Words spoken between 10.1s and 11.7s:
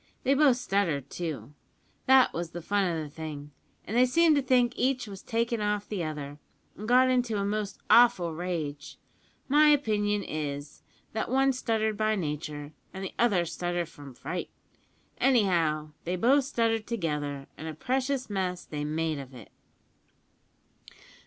is, that one